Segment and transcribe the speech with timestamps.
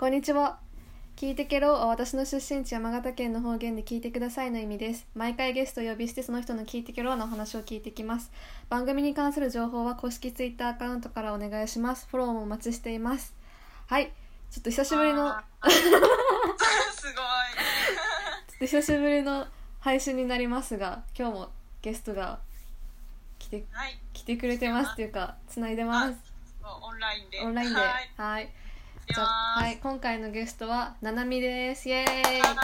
[0.00, 0.58] こんにちは。
[1.14, 5.06] 聞いてけろは私の出身地山形県の方言で聞いてくださいの意味です。
[5.14, 8.32] 毎回ゲストを呼び捨てその人の聞いてけろのお話を聞いてきます。
[8.70, 12.08] 番組に関する情報は公式ツイッターアカウントからお願いします。
[12.10, 13.34] フォローもお待ちしています。
[13.88, 14.10] はい。
[14.50, 15.34] ちょっと久しぶりの、
[15.68, 16.00] すごい。
[18.54, 19.48] っと久しぶりの
[19.80, 21.50] 配信になりますが、今日も
[21.82, 22.38] ゲストが
[23.38, 24.00] 来て、はい。
[24.14, 26.18] 来てくれてますっていうか、つないでます。
[26.64, 27.40] オンラインで。
[27.42, 27.80] オンラインで。
[28.16, 28.50] はい。
[29.10, 29.14] はい。
[29.14, 29.78] やじゃあ、はい。
[29.82, 31.88] 今回のゲストは、ななみです。
[31.88, 32.40] イエーイ。
[32.40, 32.62] なな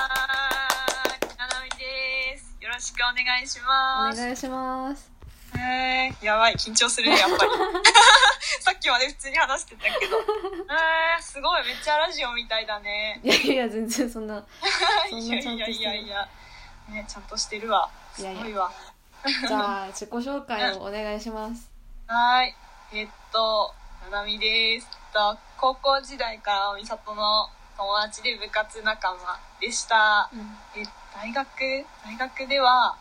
[1.65, 2.57] みです。
[2.61, 4.21] よろしくお願いします。
[4.21, 5.11] お願いします。
[5.59, 7.51] えー、やばい、緊張するね、やっぱり。
[8.61, 10.19] さっきまで普通に話してたけど。
[10.19, 13.21] えー、すごい、めっちゃラジオみたいだね。
[13.25, 14.37] いやいや、全然そんな。
[15.11, 16.29] いやいやいやいや。
[16.89, 17.91] ね、ちゃんとしてるわ。
[18.13, 18.71] すごいわ。
[19.49, 21.69] じゃあ、自己紹介をお願いします。
[22.07, 22.55] はーい。
[22.93, 23.75] えっと、
[24.11, 24.89] ななみです。
[24.93, 29.19] えっと、高校時代からみさとの友達で部活仲間
[29.61, 30.29] でした。
[30.33, 30.57] うん。
[30.81, 31.49] え大学？
[32.05, 32.97] 大学では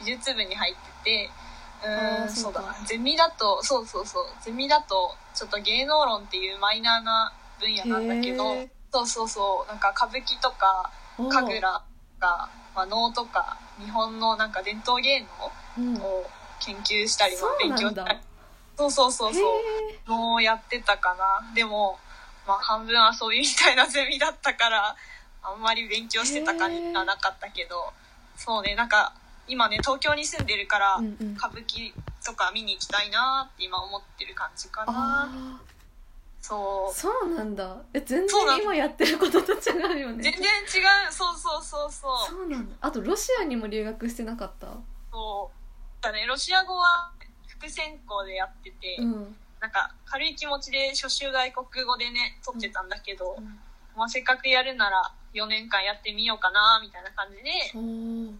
[0.00, 1.30] 美術部に入ってて
[1.84, 4.24] うんそううだなゼミだとそうそうそう。
[4.40, 8.44] ゼミだとちょっと芸能論っていうマイナーな分野なんだけど
[8.92, 9.68] そうそうそう。
[9.68, 11.80] なんか歌舞伎とか神楽
[12.18, 15.26] とか、まあ、能とか日本のなんか伝統芸
[15.78, 15.94] うん。
[15.94, 16.26] 能を
[16.60, 18.04] 研究したり、まあそうなんだ。
[18.04, 18.18] 勉強したり
[18.80, 19.42] そうそうそうそう。
[19.42, 21.52] へのをやってたかな。
[21.54, 21.98] でも、
[22.46, 24.96] まあ、半分遊びみたいなゼミだったから
[25.42, 27.92] あんまり勉強してた感じはなかったけど
[28.36, 29.12] そうねなんか
[29.46, 31.32] 今ね東京に住んでるから、ーうんうん。
[31.36, 31.92] 歌舞伎
[32.24, 35.28] とか見に行きたいなって今思ってる感じかあな。
[35.32, 35.60] あ、
[36.40, 36.94] そう。
[36.98, 37.76] そうなんだ。
[37.94, 40.22] え、全然今やってることと違うよね。
[40.22, 41.12] 全然違う。
[41.12, 42.28] そうそうそうそう。
[42.30, 42.76] そうなんだ。
[42.80, 44.68] あと、ロシアにも留学してなかった？
[45.12, 46.02] そう。
[46.02, 47.10] だねロシア語は
[47.60, 49.36] 副専攻でやってて、うん。
[49.60, 53.44] なんか軽い気持ちで初週外国語でね取ってたんだけど、うん
[53.94, 57.50] まあ、せっかくやるなら4年間やってみようかなみたいな感じで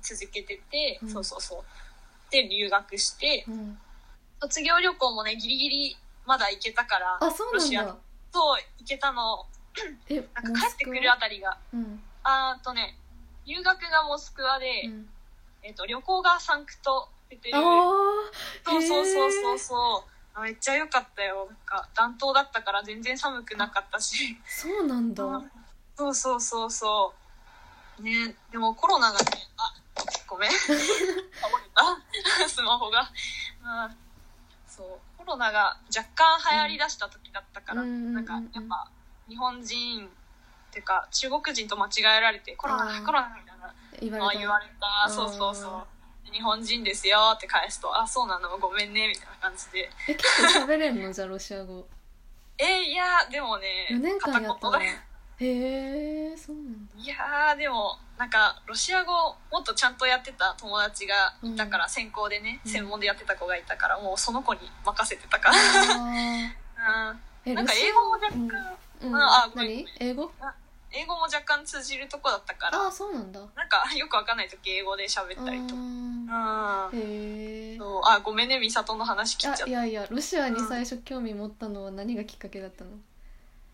[0.00, 3.78] 続けてて、うんそうそうそうで留学してうん。
[4.40, 7.96] 卒業旅行もねギリギリまだ行けたからあ、そうロシアなんだ。
[8.32, 9.44] そう行けたの
[10.08, 12.00] え、 なんか帰ってくるあたりがうん。
[12.22, 12.96] あーとね
[13.46, 15.08] 留学がモスクワで、うん。
[15.62, 17.62] えっと旅行がサンクトペテルああ、
[18.64, 19.58] そうそうそうそう。
[19.58, 21.46] そうあめっちゃ良かったよ。
[21.48, 24.36] なんか暖冬だったから全然寒くなかったし。
[24.46, 25.24] そうなんだ。
[25.96, 27.14] そうそうそうそ
[27.98, 28.02] う。
[28.02, 29.24] ねでもコロナがね
[29.56, 29.74] あ
[30.26, 30.50] ごめん。
[30.50, 30.80] 倒れ
[31.74, 32.48] た。
[32.48, 33.10] スマホが。
[33.62, 33.96] うん。
[34.66, 35.00] そう。
[35.18, 38.90] コロナが若干流行りだした時だったから、うんなんかやっぱ
[39.28, 40.10] 日本人っ
[40.72, 44.34] ていうか中国人と間違えられてコロナコロナみたいな言われた。
[44.34, 45.08] の言われた。
[45.08, 45.99] そうそうそう
[46.32, 48.56] 日本人ですよって返すとあそうなの？
[48.58, 49.90] ごめんねみたいな感じで。
[50.08, 51.12] え、結構喋れんの？
[51.12, 51.86] じゃあ、ロシア語。
[52.58, 54.92] えーいやでもね4年間やったへ
[56.32, 56.92] え、そうなんだ。
[56.98, 59.12] いやーでもなんかロシア語
[59.50, 62.70] もっとちゃんとやってた友達がいたから、専攻でねうん。
[62.70, 65.56] 専門でやってた子がいたからもうその子に任せてたから、
[66.76, 67.14] あ
[67.46, 69.86] うん、なんか英語も若干、うん、あごめん何？
[70.00, 70.30] 英語？
[70.92, 72.78] 英語も若干通じるとこだったから。
[72.78, 73.40] ああそうなんだ。
[73.54, 75.80] なんかよくわかんない時英語で喋ったりとか。
[76.32, 82.90] あへえあごめんね美里の話聞いちゃっあいやいやロシアに最初興味持ったのは何がきっかけだったの？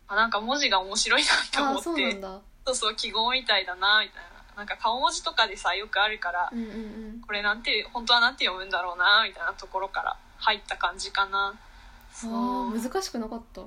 [0.08, 1.88] たあなんか文字が面白いなってあ思って。
[1.88, 4.36] あそうそうそう記号みたいだなみたいな。
[4.56, 6.72] なんか顔文字とかでさよくあるからうんうんう
[7.18, 7.20] ん。
[7.26, 11.54] これなんて本当はなんて読むんだろうなみたいなところから入った感じかな。
[12.12, 13.60] そあうー難しくなかった？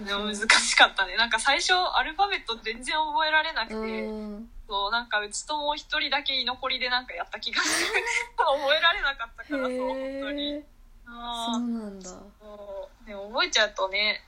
[0.00, 1.16] 難しかったね。
[1.16, 4.50] なんか最初アルファベット全然覚えられなくて、うん。
[4.68, 7.92] そうなんかうちともう一人だけ居残りでなんかやった気がする。
[8.36, 10.64] 覚えられなかったからそう本当に。
[11.06, 11.52] あー。
[11.52, 12.08] そうなんだ。
[12.10, 13.06] そう。
[13.06, 14.24] でも覚えちゃうとね、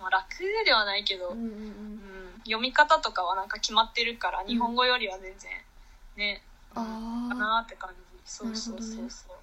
[0.00, 0.26] まあ、楽
[0.64, 5.52] ではないけど、うんうんうん、読み方とかはなんか決まってるから日本語よりは全然
[6.16, 6.42] ね、
[6.74, 7.96] うんあかなって感じ。
[8.24, 9.10] そうそうそうなるほどね。
[9.10, 9.34] そ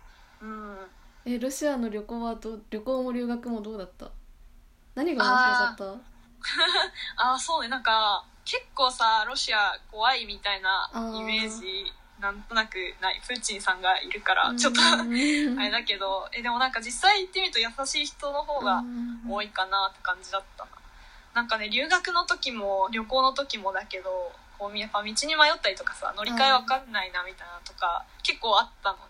[0.42, 0.80] う、うん。
[0.82, 0.88] あ
[1.26, 4.12] えロシアの旅行はどう旅行も留学もどうだった？
[4.96, 7.24] 何が面白かった？
[7.24, 7.68] あ あそうね。
[7.70, 13.22] なんか結構さロシア怖いみたいなイメージなんとなくない？
[13.26, 15.04] プーチンさんがいるからちょっと あ
[15.62, 16.28] れだけど。
[16.32, 18.84] えでもなんか実際行ってみると優しい人の方が
[19.30, 20.72] 多いかなって感じだったな。
[21.34, 29.04] なんかね留学の時も旅行の時もだけどこうやっぱ道に迷ったりとかさ乗り換えわかんないなみたいなとか結構あったのね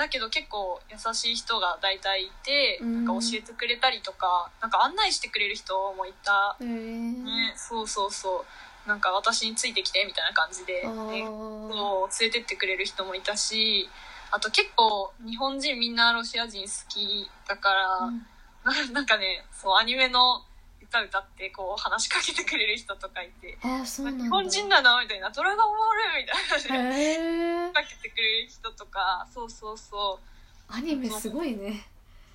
[0.00, 3.04] だけど結構優しい人が大体いてうん。
[3.04, 6.56] なんか教えてくれたりとかなんか案内してくれる人もいた。
[6.64, 8.44] ねそうそうそ
[8.86, 8.88] う。
[8.88, 13.88] なんか私についてきてみたいな感じで、あね、ーそう連れてってくれる人もいたし
[14.30, 18.26] あと結構日本人みんなロシア人好きだから、うん。
[18.64, 20.42] ななんかねそうアニメの
[20.90, 30.26] 歌歌ってこう話しかけてくれる人とかいてあそう日本人なのみたいな「ドラゴンボール!」みたいなへえかけてくれる人とかそうそうそう。
[30.72, 31.84] アニメすごいね。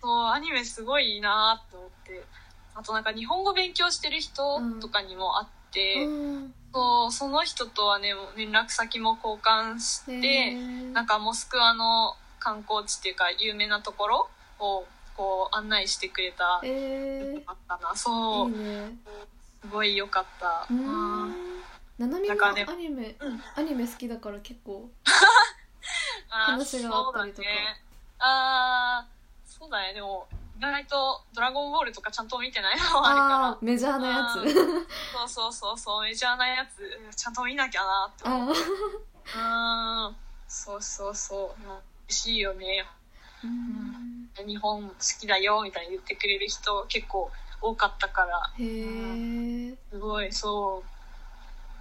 [0.02, 2.22] そうアニメすごいなと思って。
[2.75, 6.10] あとなんか日本語勉強してる人とかにも会って、う
[6.42, 6.54] ん。
[6.74, 10.54] そうその人とはね連絡先も交換して、
[10.92, 14.30] なんかモスクワの観光地っていうか有名なところ
[14.60, 17.91] をこう案内してくれたへあったな。
[17.94, 18.50] えそう。
[18.50, 18.97] いいね。
[19.62, 21.27] すごい良かったな。
[21.97, 23.41] なみもアニメうん。
[23.56, 24.89] アニメ好きだから結構
[26.29, 27.47] 話があったりとか。
[27.47, 27.81] そうだね、
[28.19, 29.94] あーそうだね。
[29.94, 30.27] でも
[30.57, 33.57] 意外と「ドラゴンボール」とかちゃんと見てないのもあるから。
[33.61, 34.53] メジャーなやつ。
[35.13, 36.03] そうそうそうそう。
[36.03, 38.56] メジャーなやつうんちゃんと見なきゃなって思う
[39.38, 40.15] あうん。
[40.47, 41.63] そうそうそう。
[41.63, 41.79] うん。
[42.07, 42.85] 嬉しいよね。
[43.44, 48.51] ーうん日本好きだよみたいに言ってくれる人結構多かったから。
[48.57, 50.31] へえすごい。
[50.31, 50.83] そ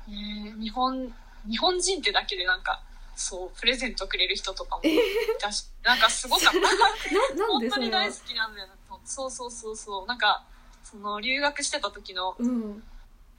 [0.08, 1.12] う、ねえ日本
[1.48, 2.80] 日本人ってだけでなんか
[3.16, 4.98] そうプレゼントくれる人とかもい
[5.38, 6.52] たしなんかすごかった。
[7.46, 8.74] 本当に大好きなんだよな。
[9.04, 10.06] そうそうそうそう。
[10.06, 10.44] なんか
[10.82, 12.82] その留学してた時のうん。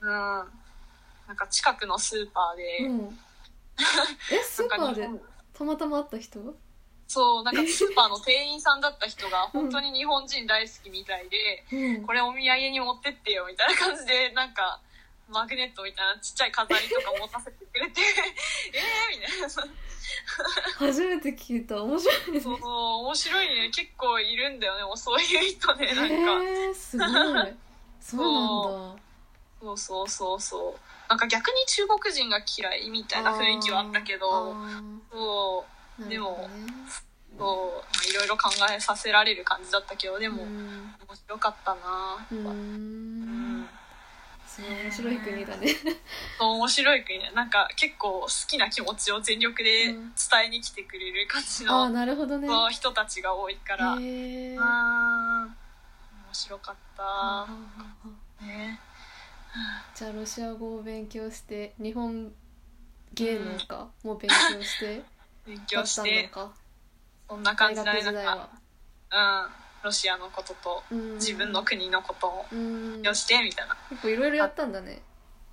[0.01, 0.51] うん。
[1.27, 3.19] なんか近くのスーパーで、うん。
[4.31, 5.09] えスーパーで
[5.53, 6.55] たまたま会った人？
[7.07, 12.03] そうなんかスーパーの店員さんだった人が本当に日本人大好きみたいで、うん。
[12.03, 14.79] これお土産に持ってってよみたいな感じで なんか
[15.29, 18.01] マグネットみたいなちっちゃい飾りとか持たせてくれて
[18.73, 18.79] え
[19.13, 19.47] えみたいな。
[20.77, 21.81] 初めて聞いた。
[21.81, 22.41] 面白いね。
[22.41, 23.69] そう面白いね。
[23.69, 27.09] 結構いるんだよねもうそういう人ねなんか、へえすごい。
[27.09, 27.53] そうなんだ。
[28.01, 29.77] そう。
[29.77, 30.79] そうそうそう。
[31.09, 34.55] なんか逆に中国人が嫌いみたいな雰囲気はあったけど
[35.11, 36.49] そうなでも
[37.37, 40.95] そうまあいろいろ考えさせられる感じだったけどでもうん。
[41.07, 43.69] 面白かったなうーうん。
[44.57, 45.67] 面白い国だね。
[46.39, 47.31] そう面白い国ね。
[47.35, 50.05] なんか結構好きな気持ちを全力で伝
[50.45, 52.47] えに来てくれる感じああの、なるほどね。
[52.71, 57.47] 人たちが多いから、へえあー面白かった。
[58.45, 58.79] ね。
[59.93, 62.33] じゃあロシア語を勉強して日本
[63.13, 63.89] 芸能か？
[64.03, 65.03] も勉強して
[65.45, 66.29] 勉だ強して
[67.27, 68.35] そんな感大じだねな。
[68.35, 68.49] んか、
[69.11, 69.15] う
[69.49, 69.49] ん、
[69.83, 71.15] ロシアのこととうん。
[71.15, 72.93] 自分の国のことをうん。
[72.93, 75.01] 勉強してみたいな、結構いろいろやったんだね。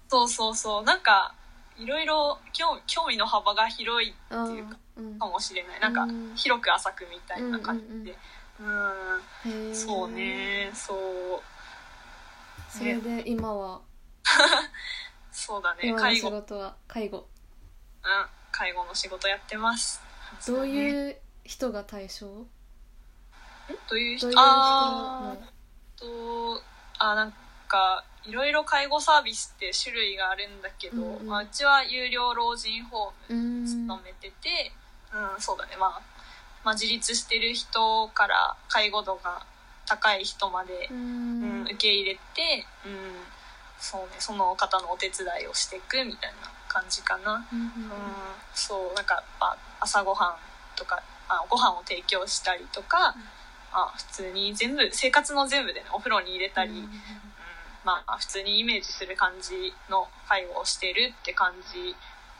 [0.09, 0.85] そうそうそう。
[0.85, 1.35] なんか
[1.79, 4.77] いろいろ興興味の幅が広いあっていうか
[5.19, 5.81] かもしれない。
[5.81, 6.35] なんかうん。
[6.35, 8.17] 広く浅くみたいな感じで。
[8.61, 10.71] うんそうね。
[10.75, 11.43] そう。
[12.71, 12.97] それ。
[12.97, 13.81] で今は。
[15.33, 15.95] そうだね。
[15.95, 17.27] 介護、うん、事は介護
[18.53, 20.01] 介護の仕事やってます。
[20.47, 22.27] どうういう人が対象？
[22.27, 22.47] ど
[23.93, 24.27] ういう人？
[24.27, 25.37] どういう人あ
[25.97, 26.63] と
[26.99, 27.33] あなん
[27.67, 31.27] かいろいろ介護サービスって種類があるんだけど、うんうん。
[31.27, 34.71] まあ、うちは有料老人ホームうん勤めてて、
[35.13, 36.01] うんそうだね、まあ、
[36.63, 39.45] まあ自立してる人から介護度が
[39.87, 42.21] 高い人までう、うんん受け入れて、
[42.87, 42.93] うん
[43.81, 47.47] そうね、その方のお手伝いをしていくみたいな感じかな。
[47.53, 47.71] うんうん、
[48.55, 50.37] そうなんか、まあ、朝ごはん
[50.77, 53.15] とかあご飯を提供したりとか、
[53.73, 56.89] あ普通に全部生活の全部でねお風呂に入れたり、うん
[57.85, 61.95] まあ普通にイメージする感じの介護をしてるって感じ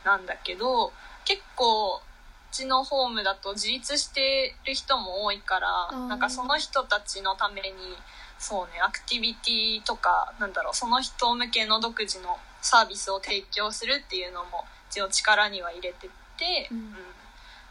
[0.05, 0.93] なんだけど
[1.25, 1.99] 結構う
[2.55, 7.71] ちのホームだと自立してる人も多いからーなんかその人たちのために
[8.37, 16.93] そうねアクティビティとかなんだろうその人向けの独自のサービスを提供するっていうのもうちの力には入れてて、うん。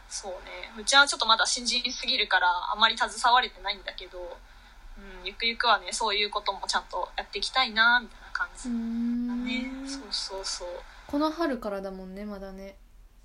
[0.09, 0.71] そうね。
[0.79, 8.69] うちはちょっとまだ新人すぎるからあまり携われてないんだけど、うん、ゆくゆくはねそういうこともちゃんとやっていきたいなみたいな感じ。
[8.69, 9.45] うだん。
[9.45, 10.67] ね、そうそうそう。
[11.07, 12.75] この春からだもんねまだね。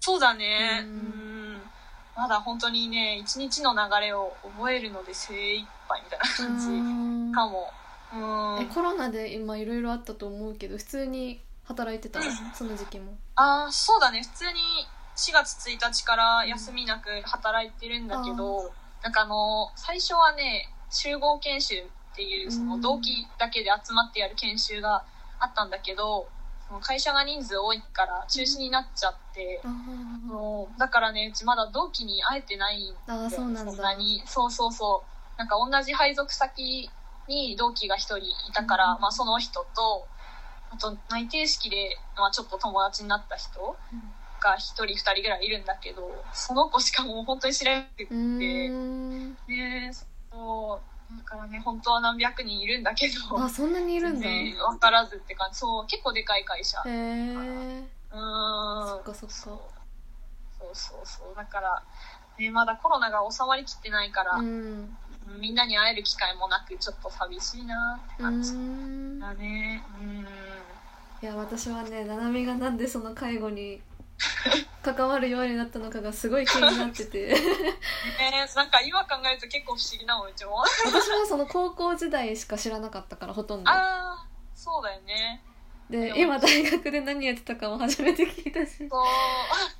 [0.00, 0.80] そうだね。
[0.84, 1.54] ううん。
[1.56, 1.62] ん
[2.16, 7.70] まだ本当にね一日の流れを覚えるので精一杯みたいな感じうんかも。
[8.14, 8.62] うん。
[8.62, 12.18] えコロナで今いろいろあったと思うけど普通に働いてた。
[12.18, 13.12] のその時期も。
[13.36, 14.22] ああそうだね。
[14.22, 14.60] 普通に
[15.16, 18.72] 4月1日から休みなく働いてるんだけど、
[19.02, 25.04] なんかあの最初はね集合研修っていうその同期だけで集まってやる研修が
[25.38, 26.26] あったんだけど
[26.82, 30.26] 会社が人数多いから中止になっちゃって、あー。
[30.26, 33.72] もうだからねうちまだ同期に会えてないんだよあーそうなんだ。
[33.72, 34.22] そんなに。
[34.26, 35.38] そうそうそう。
[35.38, 36.90] なんか同じ配属先
[37.28, 39.00] に同期が1人いたから、うん。
[39.00, 40.06] まあ、その人と
[40.70, 43.76] あと内定式で、まあ、ちょっと友達になった人
[44.40, 49.30] が1人2人ぐらいいるんだけどその子しかもう本当に知らなくて、うーん。
[49.48, 49.90] ね
[50.30, 53.42] そうだからね本当は何百人いるんだけど。
[53.42, 54.28] あそんなにいるんだ。
[54.28, 55.58] 分からずって感じ。
[55.58, 56.82] そう結構でかい会社。
[56.86, 57.82] え
[58.12, 58.18] うん。
[58.86, 59.34] そっかそっか。
[59.34, 59.58] そう
[60.58, 61.82] そうそうそうだから、
[62.38, 64.96] ね、まだコロナが収まりきってないから、うん。
[65.40, 68.52] みんなに会える機会もなくちょっと寂しいなってう感じ。
[68.52, 69.18] ん。
[69.18, 69.82] だね。
[70.00, 70.26] うん
[71.20, 73.80] いや私はねななみがなんでその介護に
[74.82, 77.28] 関わるようになったのかがすごい気になってて。
[77.28, 77.34] ね
[78.54, 80.56] なんか今考えると結構不思議なもんうちも。
[80.84, 83.70] 私はその高校時代しか知らなかったからほとんど。
[83.70, 85.42] ああそうだよね。
[85.90, 88.88] で今大学で何やってたかも初めて聞いたし。
[88.88, 89.04] そ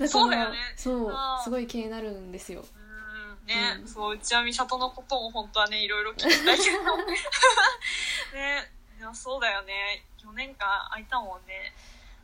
[0.05, 0.09] う。
[0.09, 0.57] そうだよね。
[0.77, 2.65] そうすごい気になるんですよ。
[2.75, 3.47] うん。
[3.47, 3.89] ね、うん。
[3.89, 6.97] そううちは美里のことも本当はねいろいろ聞きたいけど。
[8.35, 10.03] ねいやそうだよね。
[10.25, 11.73] 4年間空いたもんね。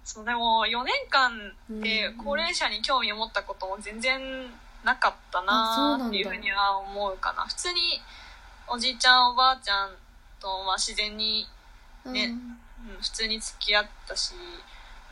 [0.02, 4.20] そうでも4年間でうん高齢者に興味を持ったことも全然
[4.84, 7.46] なかったなっていうふうには思うかな。
[7.46, 7.80] 普通に
[8.68, 9.90] おじいちゃんおばあちゃん
[10.40, 11.46] と、まあ、自然に、
[12.06, 12.90] ねうん。
[12.96, 14.34] うん、普通に付き合ったし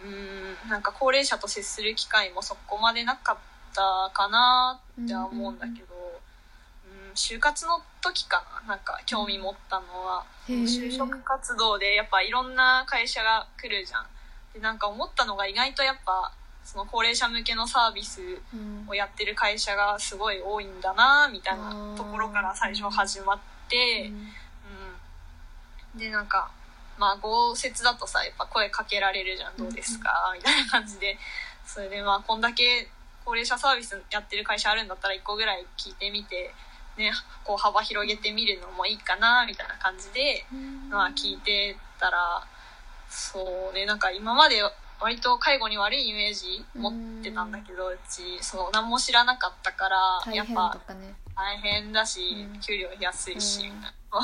[0.04, 3.36] うんなんか高齢者と接する機会もそこまでなかっ
[3.74, 5.91] たかなっては思うんだけど、うん、
[7.14, 14.06] 就活の時かななんか興味持ったのは、就職活動でやっぱいろんな会社が来るじゃん。
[14.54, 16.32] でなんか思ったのが意外とやっぱ
[16.64, 18.20] その高齢者向けのサービス
[18.54, 18.88] うん。
[18.88, 23.38] をやってる会社がすごい多いんだなみたいなところから最初始まっ
[23.68, 24.10] て、
[25.94, 26.50] うん、でなんか
[26.98, 31.18] まあ豪雪だとさやっぱ声かけられるじゃんどうですか、みたいな感じで。
[31.64, 32.88] それでまあこんだけ
[33.24, 36.52] 高齢者サービスやってる会社あるんだったら1個ぐらい聞いてみて、
[36.96, 37.12] ね、
[37.44, 40.88] こう幅広げてみるのもいいかなみたいな感じで、うん。
[40.90, 42.46] まあ、聞いてたら
[43.08, 44.62] そうねなんか今まで
[45.00, 50.80] 割と介護に悪いイメージ持ってたんだけどうちその何も知らなかったから大変やっぱ
[51.36, 52.60] 大変だし、うん。
[52.60, 53.72] 給料安いし、う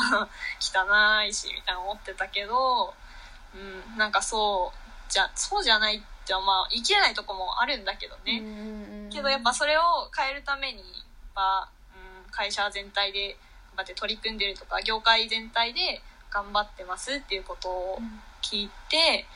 [0.61, 2.95] 汚いしみたいな思ってたけど、
[3.55, 3.59] う
[3.95, 9.83] ん、なんかそうじゃそうじゃないってまあ言い切れないとこもあるんだけどね、ねけどやっぱそれを
[10.15, 10.85] 変えるためにやっ
[11.35, 11.78] ぱ、うん、
[12.31, 13.37] 会社全体で
[13.77, 17.99] 頑張って取り組んでるとか業界全体で頑張ってますっていうことを
[18.43, 19.27] 聞いて、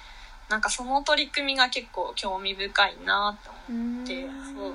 [0.50, 4.74] なんかその取り組みが結構興味深いなって思うってそう。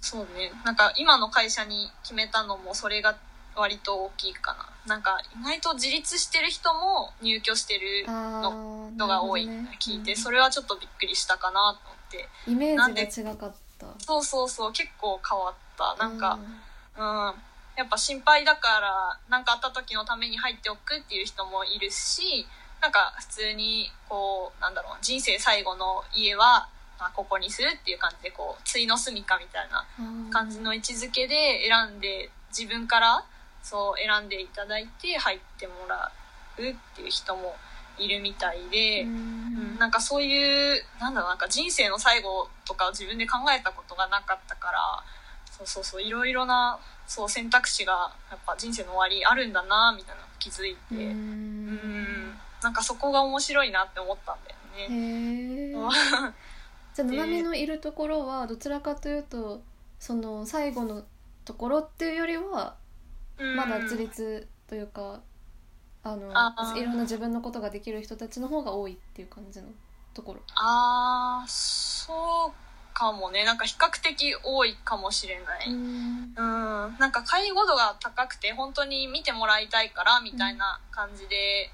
[0.00, 0.52] そうね。
[0.64, 3.16] なんか今の会社に決めたのもそれが
[3.56, 4.68] 割と大きいかな。
[4.86, 12.28] なんか意外と自立してる人も入居してるののが多いって聞いて、それはちょっとびっくりしたかなと思って。
[12.46, 13.86] イメージが違かった。
[13.98, 14.72] そうそうそう。
[14.72, 15.96] 結構変わった。
[15.96, 16.60] なんか、うん、
[16.96, 22.46] やっぱ心配だから何かあった時のために入っておくっていう人もいるし
[22.80, 26.68] なんか普通にこうなんだろう人生最後の家は、
[27.00, 30.30] まあ、ここにするっていう感じでこう対の住みかみたいなうん。
[30.30, 33.24] 感じの位置づけで選んで自分から
[33.62, 36.12] そう選んでいただいて入ってもら
[36.58, 37.56] うっていう人も
[37.98, 39.02] いるみたいで。
[39.02, 39.78] ううんん。
[39.78, 44.78] なんかそういうなんだろうなんか人生の最後とかを自分で考えたことがなかったから
[45.58, 50.94] そうそうそういろいろなそう選択肢がやっぱ人生の終わりあるんだなみたいなの気づいて。
[50.94, 51.66] ううん。
[51.66, 52.34] ん
[52.64, 55.74] なんかそこが面白いなって思ったんだよへね。
[56.94, 59.60] じゃあななみのいるところはどちらかというと
[60.00, 61.04] その最後の
[61.44, 62.76] ところっていうよりは
[63.56, 65.20] まだ自立というか
[66.02, 66.30] あの
[66.76, 69.68] いろんな自分のことができる人たちの方が多いっていう感じの
[70.14, 70.40] ところ。
[70.54, 72.63] あーそう
[72.94, 73.44] かもね。
[73.44, 75.68] なんか比較的多いかもしれない。
[75.68, 76.32] うん。
[76.36, 81.70] うん、なんか介護度が高くて本当に見てもらいたいからみたいな感じで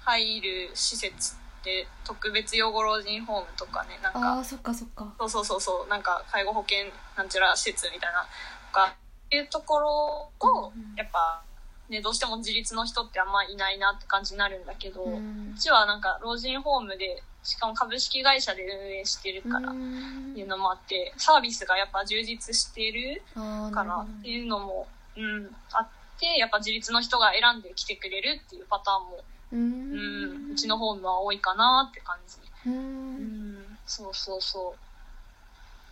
[0.00, 4.38] 入る施設って特別養護老人ホームとかねなんあか。
[4.40, 5.12] あそっかそっか。
[5.18, 5.90] そうそうそうそう。
[5.90, 8.26] なんか介護保険なんちゃら施設みたいな
[8.68, 8.94] とか
[9.32, 11.42] いうところをうんやっぱ、
[11.88, 24.02] ね、どうしても自立の人ってあんまいないなって感じになるんだけど、ううんちはなんか老人ホームでしかも株式会社で運営してるからいうのもあってサービスがやっぱ充実してるかなるほど。
[24.02, 25.88] なっていうのも、うん、あっ
[26.20, 32.36] てやっぱ自立の人が選んできてくれるっていうパターンも、ううんん、うちのホームは多いかなって感じ、
[32.70, 34.78] ううんん、そうそうそう。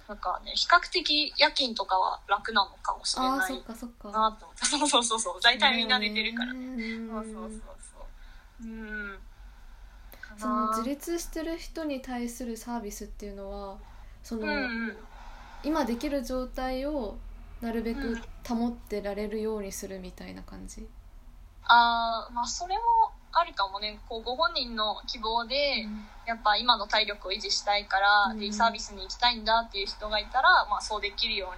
[0.08, 4.66] なんかね比較的夜勤とかは楽なのかもしれないなと思って。
[4.66, 5.40] そうそうそうそう。
[5.40, 7.98] 大体みんな寝てるから、うんそうそうそうそ
[8.64, 8.64] う。
[8.64, 9.18] うん
[10.36, 13.76] その自立してる人に対するサービスっていうのは
[14.22, 14.52] その、うんう
[14.92, 14.96] ん。
[15.62, 17.16] 今できる状態を
[17.60, 18.16] なるべく
[18.48, 20.88] 保ってられるようにするみたいな感じ、
[21.64, 22.82] あーまあそれも
[23.32, 24.00] あるかもね。
[24.08, 25.86] こうご本人の希望で、
[26.26, 28.38] やっぱ今の体力を維持したいから、うん。
[28.40, 31.52] デイサービスに行きたいんだっていう人がいたら、まあ、そうできるよ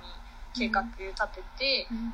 [0.54, 1.96] うに計画立てて、うん。
[1.98, 2.12] うん。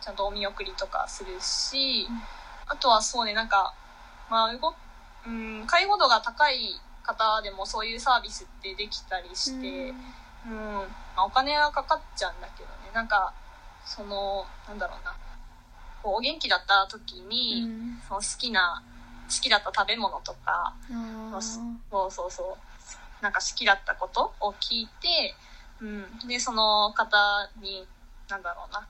[0.00, 2.22] ちゃんとお見送りとかするし、うん。
[2.68, 3.74] あとはそうねなんか
[4.30, 4.74] まあ動
[5.26, 5.66] うん。
[5.66, 9.94] 介護度が高い方でもそういうサービスってできたりして、
[10.46, 10.54] うん。
[10.54, 12.90] まあ、お金はかかっちゃうんだけどね。
[12.94, 13.32] なんか
[13.84, 15.14] そのなんだろうな。
[16.02, 17.98] こうお元気だった時に、うん。
[18.08, 18.82] その好きな
[19.28, 20.74] 好きだった食べ物とか
[21.90, 23.22] そうそうそう。
[23.22, 25.34] なんか好きだったことを聞いて、
[25.80, 27.16] うん、でその方
[27.60, 27.86] に
[28.28, 28.86] なんだろうな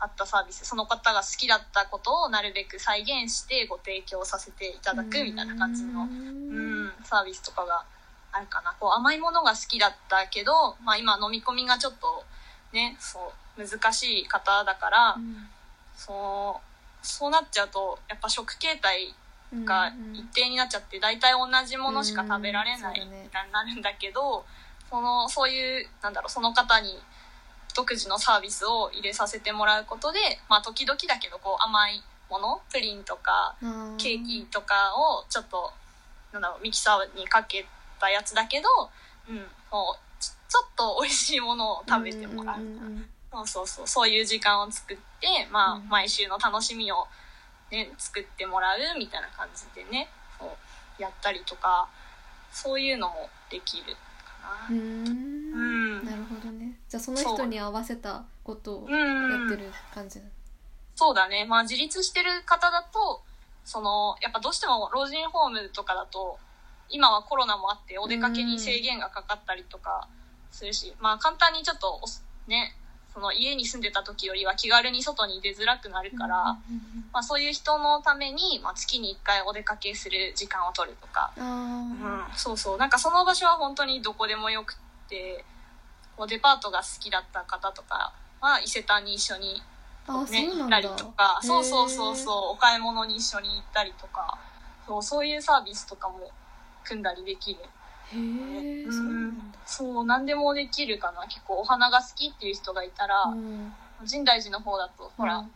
[0.00, 7.84] あったサービスその方が好きだったことをなるべく再現してご提供させていただくみたいな感じの、うん、サービスとかが
[8.30, 8.74] あるかな。
[8.78, 12.24] こう甘いものが好きだったけど、まあ、今飲み込みがちょっと
[12.72, 15.16] ねそう難しい方だから、
[15.96, 19.14] そうそうなっちゃうとやっぱ食形態
[19.52, 20.14] うんがうん。
[20.14, 24.44] 一定になっちゃって大体同じものしか食べられないみたいになるんだけど
[24.90, 26.98] そのそういうなんだろうその方に
[27.78, 30.18] 独自のサービスを入れさせてもらうことで、
[30.48, 33.54] まあ、時々だけどこう甘いものプリンとか
[33.98, 35.70] ケーキとかをちょっと
[36.32, 37.66] なんだろうミキサーにかけ
[38.00, 38.68] たやつだけど、
[39.30, 39.46] うん、もう
[40.18, 42.56] ちちょっと美味しいものを食べてもらう。
[43.30, 47.06] そうそうそうそういう時間を作って、まあうん毎週の楽しみを、
[47.70, 50.08] ね、作ってもらうみたいな感じでね
[50.40, 51.88] そうやったりとか
[52.50, 53.94] そういうのもできる
[54.24, 55.47] かな。
[56.88, 59.40] じゃあその人に合わせたことをやう。
[59.40, 59.46] ん。
[59.46, 60.26] ってる感じだ
[60.96, 63.22] そうだね、まあ、自立してる方だと
[63.64, 66.38] そのやっぱどうしても老人ホームとかだと
[66.88, 70.08] 今はコロナもあってお出かけに制限がかかったりとか
[70.50, 72.00] するし、まあ簡単にちょっとお
[72.50, 72.74] ね
[73.12, 76.44] その家に住んでた時よりは気軽に外に出づらくなるから、
[77.12, 82.22] まあ、そういう人のために、まあ、月に1回お出かけする時間を取るとか、うん。
[82.36, 82.78] そうそう。
[82.78, 85.44] なんかその場所は本当にどこでもよくって
[86.18, 94.36] こうデパートが好きだった方とかは伊勢丹に一緒に、ね、行ったりとかそうそうそうそうお買い物に一緒に行ったりとか
[94.84, 96.32] そうそういうサービスとかも
[96.82, 97.60] 組んだりできる。
[97.60, 99.52] へえうん。
[99.66, 101.26] そう何でもできるかな。
[101.28, 103.72] 結構お花が好きっていう人がいたら、うん。
[104.06, 105.50] 深大寺の方だとほら、うん。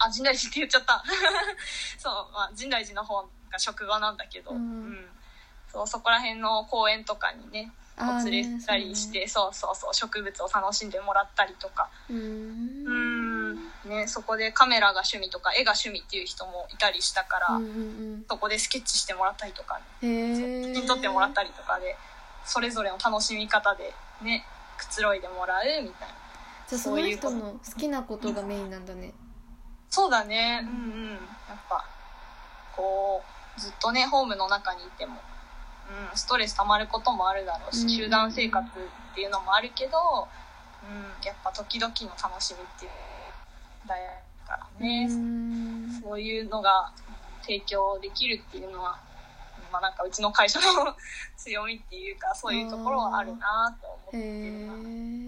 [0.00, 1.04] あ深大寺って言っちゃった。
[1.96, 5.08] そう、まあ、深大寺の方が職場なんだけど、うん。
[5.70, 11.88] そうそこら辺の公園とかにねお連れしたりして、そうそうそう植物を楽しんでもらったりとか。
[12.08, 13.54] うん。
[13.54, 13.54] ん。
[13.88, 21.96] ねそこでカメラが趣味とか絵が趣味っていう人もいたりしたから、うんうんそこでスケッチしてもらったりとか、うんへえ写真撮ってもらったりとかで
[22.44, 24.44] それぞれの楽しみ方でね
[24.78, 26.14] くつろいでもらうみたいな。
[26.68, 29.12] じゃあその人の好きなことがメインなんだね。
[29.88, 30.60] そうだね。
[30.62, 30.72] うんう
[31.06, 31.10] ん。
[31.12, 31.18] やっ
[31.68, 31.84] ぱ
[32.76, 33.22] こ
[33.56, 35.20] うずっとねホームの中にいても、
[36.12, 37.88] うん、ストレス溜まることもあるだろうし、うん。
[37.90, 40.28] 集団生活っていうのもあるけど、
[40.82, 42.90] うん、やっぱ時々の楽しみっていう
[43.86, 43.94] だ
[44.46, 46.00] からね、うん。
[46.02, 46.92] そういうのが
[47.42, 48.98] 提供できるっていうのは、
[49.72, 50.94] まあなんかうちの会社の
[51.36, 54.66] 強みっていうかそういうところはあるなと思ってへるえ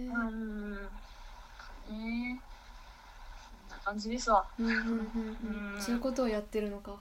[0.09, 0.21] な。
[0.21, 0.73] うん。
[0.73, 2.41] ね。
[3.69, 4.45] そんな感じですわ。
[4.59, 4.91] うんうんうんう
[5.71, 5.75] ん。
[5.75, 5.81] うん。
[5.81, 6.97] そういうことをやってるのか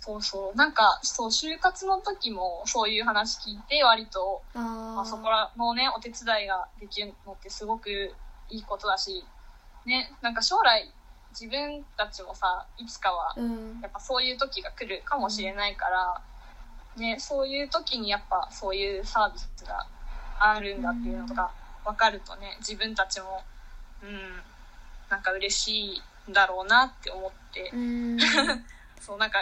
[0.00, 0.56] そうそう。
[0.56, 7.90] なんか、そう、就活の時もそういう話聞いて、割と、あまあ、あそこらのね、お手伝いができるのってすごく
[8.48, 9.24] いいことだし、
[9.84, 10.90] ね、なんか将来、
[11.30, 13.80] 自分たちもさ、いつかは、うん。
[13.80, 16.20] やっぱそういう時が来るかもしれないから、
[16.98, 19.86] ね、そういう時にやっぱそういうサービスが
[20.40, 21.50] あるんだっていうのとか
[21.84, 23.42] 分かるとね自分たちも
[24.02, 24.42] うん
[25.08, 28.18] なんか嬉しいんだろうなって思って、うん。
[29.00, 29.38] そうなんか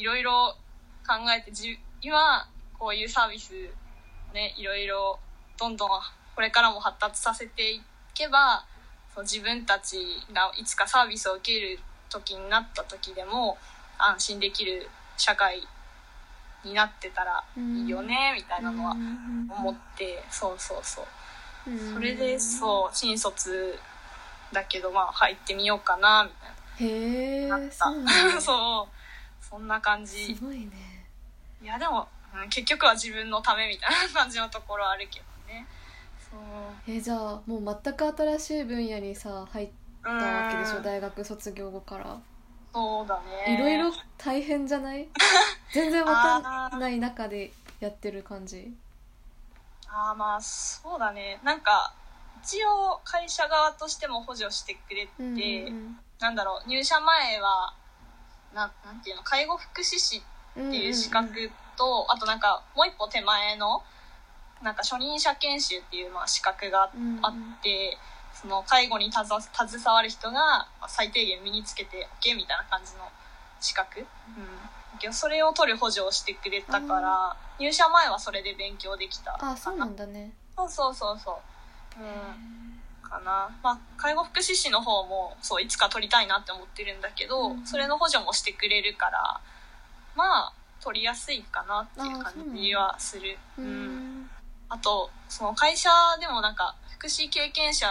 [0.00, 0.56] いろいろ
[1.06, 3.52] 考えてじ今こういうサービス
[4.32, 5.18] ねいろいろ
[5.58, 5.90] どんどん
[6.34, 7.82] これからも発達させてい
[8.14, 8.64] けば
[9.14, 9.98] そう自分たち
[10.32, 13.58] がいつかサービスを受ける時になった時でも
[13.98, 15.60] 安心できる社会
[16.64, 21.70] になってたらいいよねみたいなのは思ってそうそうそう。
[21.70, 21.94] うん。
[21.94, 23.78] それでそう新卒
[24.50, 26.30] だけどまあ入ってみようかなみ
[26.78, 28.96] たいへえななった、そう
[29.50, 30.34] そんな感じ。
[30.34, 30.70] すごいね。
[31.62, 35.66] いやでも、うん結局は自分のためみたいな感じのところはあるけどね。
[36.30, 36.40] そう。
[36.86, 39.68] えーじゃあもう全く新しい分野にさ入っ
[40.04, 40.76] たわけでしうん。
[40.78, 42.18] ょ大学卒業後から。
[42.72, 43.54] そうだね。
[43.54, 45.08] いろいろ大変じゃない？
[45.74, 48.72] 全然わかんない中でやってる感じ？
[49.88, 51.40] ああまあそうだね。
[51.42, 51.92] なんか
[52.44, 55.98] 一応会社側としても補助してくれて、うんうん。
[56.20, 57.74] なんだろう入社前は
[58.54, 60.22] ななんていうの介護福祉士
[60.56, 63.82] うんっていう資格と、あとなんかもう一歩手前の
[64.62, 67.20] なんか初任者研修っていうまあ資格があうんうん。
[67.20, 67.96] って、
[68.34, 69.28] その介護に携
[69.86, 73.08] わる人が最低限身につけて OK みたいな感じの
[73.60, 80.32] 資格、うん、それを取る補助をしてくれたから入社前はそれで勉強できたあそうなんだね。
[80.56, 81.32] そうそうそうそ
[81.98, 82.00] う。
[82.00, 82.59] うん
[83.10, 83.50] かな。
[83.62, 89.40] まあ介護福祉士の方もそういつか取りたいなって思ってるんだけど、それの補助もしてくれるから
[90.16, 93.36] まあ取りやすいかなっていう感じはする。
[93.58, 94.30] うん、
[94.68, 97.86] あとその会社でもなんか福祉経験者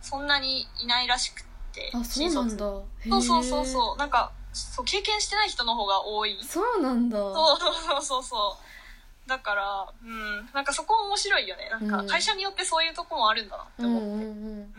[0.00, 2.56] そんなにいないらしくてあそうなんだ。
[2.56, 2.84] そ
[3.18, 3.98] うそうそうそう。
[3.98, 6.38] なんかそう経験してない人の方が多い。
[6.42, 7.16] そうなんだ。
[7.18, 8.81] そうそうそうそう
[9.26, 10.48] だからうん。
[10.52, 11.68] なんかそこ面白いよね。
[11.70, 14.06] なんか会社によってそういうとこもあるんだなって思って。
[14.06, 14.74] うん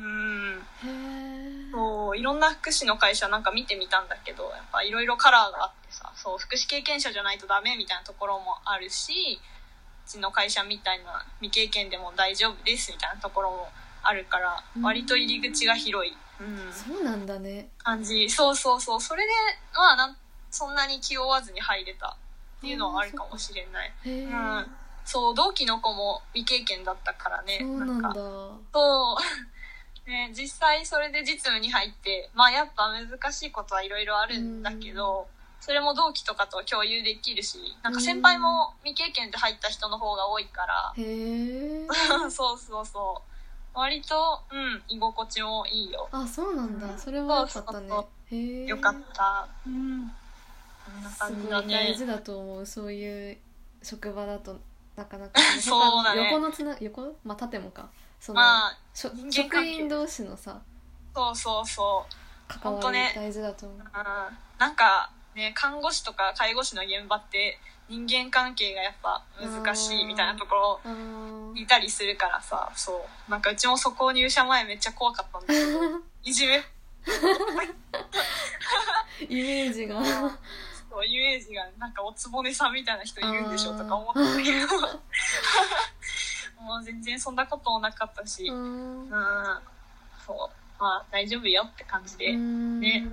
[0.85, 1.13] うん
[1.71, 9.39] そういろんな福祉の会社なんか見てみたんだけどやっぱいろいろカラーがあってさそう福祉経験者じゃないとダメみたいなところもあるし
[10.05, 13.69] うちの会社みたいな未経験でも大丈夫ですみたいなところも
[14.03, 17.69] あるから割と入り口が広い、うん、そうなんだね。
[17.77, 18.29] 感じ。
[18.29, 19.01] そうそうそう。
[19.01, 19.31] それで
[19.73, 20.17] まあなん
[20.51, 22.17] そんなに気負わずに入れた
[22.63, 24.65] っていうのはあるかもしれない、うん、
[25.03, 28.13] そう同期の子も未経験だったからねそうなんだ。
[28.13, 30.07] そう。
[30.09, 35.27] ね、実際それで実務に入ってまあやっぱ難しいことはいろいろあるんだけど、
[35.61, 40.93] それも同期とかと共有できるしなんか先輩も未経験で入った人の方が多いから。
[40.97, 41.87] へえ
[42.29, 43.21] そうそうそ
[43.73, 43.79] う。
[43.79, 46.09] 割とうん居心地もいいよ。
[46.11, 48.65] あそうなんだ、それはよかったね。
[48.65, 49.47] よかった。
[49.65, 50.13] うん
[51.01, 51.73] な感じだね。
[51.73, 52.65] 大事だと思う。
[52.65, 53.37] そういう
[53.81, 54.59] 職場だと
[54.95, 55.39] なかなか。
[55.59, 56.29] そうだね。
[56.31, 57.15] 横のつな横？
[57.23, 57.89] まあ縦もか。
[58.19, 58.77] その、まあ、
[59.29, 60.61] 職員同士のさ
[61.13, 62.13] そうそうそう。
[62.47, 64.03] 関わり大事だと思う、ね、うん、
[64.59, 67.57] なんかね看護師とか介護士の現場って
[67.89, 73.31] 人間関係がやっぱ難しいみたいなところいたりするからさそう。
[73.31, 75.79] なんかうちもそこ入社前めっちゃ怖かったんだけど。
[76.23, 76.63] いじめ？
[79.27, 80.01] イメージが
[80.93, 84.67] そうイメージがなんかおつぼねさんみたいな人いるんでしょとか思ったけど。
[86.61, 88.45] もう全然そんなこともなかったし。
[88.47, 89.09] うん。
[90.25, 90.37] そう。
[90.79, 92.37] まあ大丈夫よって感じで。
[92.37, 93.07] ね。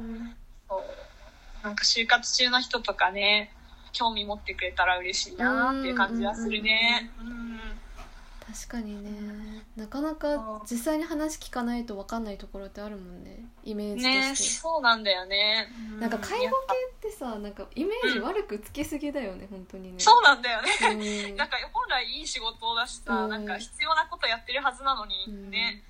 [0.69, 1.65] そう。
[1.65, 3.51] なんか就活中の人とかね
[3.93, 7.11] 興味持ってくれたら嬉しいなっていう感じはするね。
[8.53, 9.11] 確かにね。
[9.77, 13.45] なかなか実際に話聞かないと分かんないところってあるもんね。
[13.65, 16.57] イメージとして、ね、そうなんだよね、うん、なんか介護
[17.01, 19.95] 系ってさなんかイメージ悪くつけすぎだよね、うん、本当にね。
[19.99, 20.71] そうなんだよね、
[21.31, 25.85] うん、 なんか本来いい仕事を出した、うん、なんか必要なことやってるはずなのにね、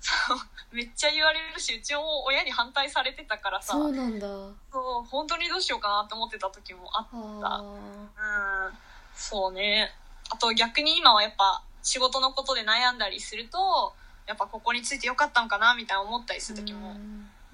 [0.00, 0.38] そう。
[0.72, 3.72] めっちゃ言われるしうちも親に反対されてたからさ。
[3.72, 4.26] そうなんだ。
[4.72, 7.08] そう本当にどうしようかなって思ってた時もあっ
[7.40, 7.48] た。
[7.56, 8.78] うん。
[9.14, 9.90] そうね。
[10.30, 13.94] あと逆に今はやっぱ仕事のことで悩んだりすると
[14.26, 16.94] やっぱここについてよかったんかなみたいな思ったりする時も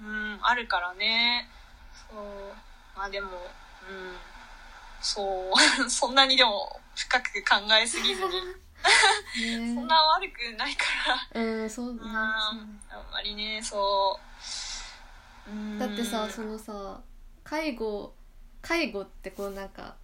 [0.01, 1.47] うんあるからね。
[2.11, 2.19] そう。
[2.97, 4.15] まあでもうん。
[5.01, 5.53] そう。
[5.89, 8.29] そんなにでも深く考えすぎずに。
[9.69, 10.85] ね、 そんな悪くないか
[11.33, 11.41] ら。
[11.41, 12.01] うんそうね。
[12.03, 14.19] あんまりねそ
[15.47, 15.79] う。
[15.79, 16.99] だってさそのさ
[17.45, 18.13] 介護
[18.61, 19.95] 介護ってこうなんか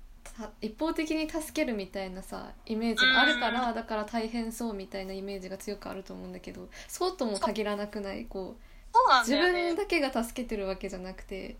[0.61, 8.25] 一方的に助けるみたいなさイメージがあるからだから大変そうみたいなイメージが強くあると思うんだけどそうとも限らなくない？
[8.25, 8.55] こ
[8.93, 11.57] う、自分だけが助けてるわけじゃなくて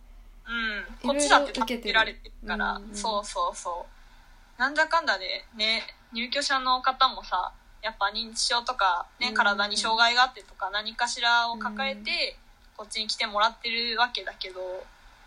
[1.04, 1.10] うん。
[1.10, 3.86] こっちだって助けられてるから、うんうん、そうそうそ
[4.58, 4.62] う。
[4.62, 12.38] なんだかんだでね入居者の方もさやっぱ認知症とかね、うん、体に障害があってとか何かしらを抱えて
[12.78, 14.60] こっちに来てもらってるわけだけど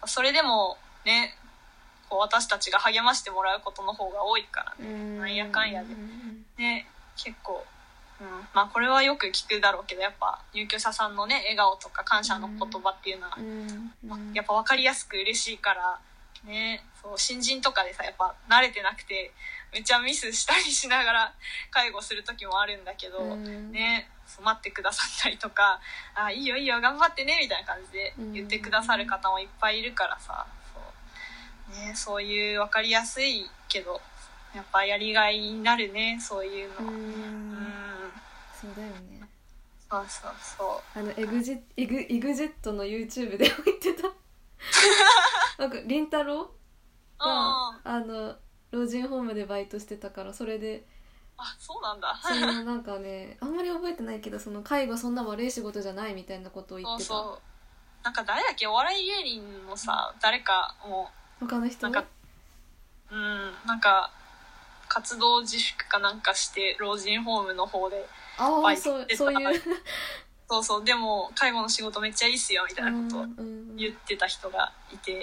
[0.07, 1.35] それでもね
[2.09, 5.19] こう私たちが励ましてもらうことの方が多いからね。
[5.19, 5.89] なんやかんやで。
[6.59, 6.87] ね
[7.17, 7.65] 結構、
[8.21, 13.39] うん、まあこれはよく聞くだろうけどやっぱ入居者さんのね笑顔とか感謝の言葉っていうのは、
[14.07, 15.99] まあ、やっぱ分かりやすく嬉しいから
[16.45, 16.85] ね。
[17.03, 19.33] そう新人とかでさやっぱ慣れてなくて
[19.73, 21.35] めっちゃミスしたりしながら
[21.71, 24.09] 介護する時もあるんだけど、うん、ね
[24.43, 25.81] 待ってくださったりとか
[26.15, 30.64] 「あいいよいいよ頑張ってね」みたいな感じで言ってくださる方もいっぱいいるからさ、そう
[31.71, 34.01] ね、そういう分かりやすいけど
[34.55, 36.89] やっぱやりがいになるねそういうの。
[36.89, 37.59] うん。
[38.61, 39.21] そうだよね。
[39.91, 40.99] そうそうそう。
[40.99, 44.09] あのエグジエグエグジェットの YouTube でも言ってた。
[45.59, 46.45] なんか凛太郎
[47.19, 48.37] があの
[48.71, 50.87] 老人ホームでバイトしてたからそれで。
[51.37, 52.17] あそうなんだ。
[52.23, 57.09] そのなんかねあんまり覚えてないけどその介護そんな悪い仕事じゃないみたいなことを言ってた。
[57.09, 57.41] そうそう。
[58.05, 58.67] なんか誰だっけ？
[58.69, 62.09] お笑い芸人のさ、うん、誰かもう他の人なんか
[63.11, 64.11] うんなんか
[64.89, 68.07] 活動自粛かなんかして老人ホームの方で
[68.39, 69.43] バイトしてたそうそう。
[69.53, 69.63] いう
[70.49, 73.43] そうそうでも介護の仕事めっちゃいいっすよみたいなことをうんう
[73.73, 75.17] ん言ってた人がいて、い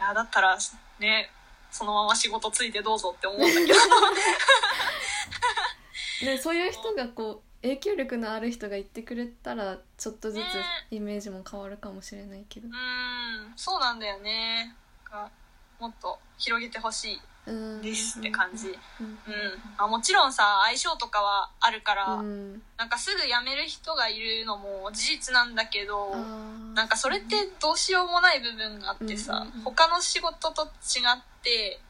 [0.00, 0.56] やだったら
[1.00, 1.28] ね
[1.70, 3.74] そのまま仕事ついてどうぞって思うんだけど。
[6.22, 10.44] で そういう人がこう影響力のある人が言ってくれたらちょっとずね。
[10.90, 12.68] つイメージも変わるかもしれないけど。
[12.68, 14.74] うーんそうなんだよね。
[15.10, 15.30] が
[15.80, 17.82] もっと広げてほしいうん。
[17.82, 18.68] ですって感じ。
[19.00, 19.06] うん。
[19.06, 19.16] うん、
[19.78, 22.62] あもちろんさ相性とかはあるから、うん。
[22.76, 26.14] なんかすぐ辞める人がいるのも事実なんだけど
[26.74, 31.80] なんかそれってどうしようもない部分があってさ、うん他の仕事と違って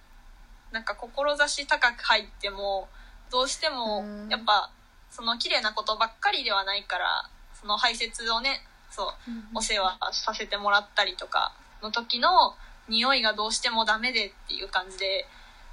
[0.72, 2.88] なんか志高く入っても
[3.30, 4.28] どうしてもうん。
[4.28, 4.70] やっぱ
[5.10, 7.28] その綺麗なことばっかりではないから
[7.60, 9.58] その排泄をねそううん。
[9.58, 12.54] お世話させてもらったりとかの時の
[12.90, 15.26] 匂いがどうしてもダメでっていう感じで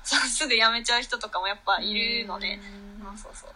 [0.04, 2.60] すぐ辞めちゃう人とかもやっぱいるのね。
[3.02, 3.08] うん。
[3.08, 3.50] あそうそう。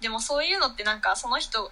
[0.00, 1.70] でもそういうのってなんかその人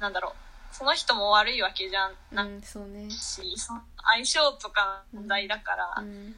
[0.00, 0.32] なんだろう。
[0.74, 3.08] その人も悪いわけじゃうなんそうね。
[3.08, 6.06] し、そ相性とかの問題だから、うん。
[6.06, 6.34] うん。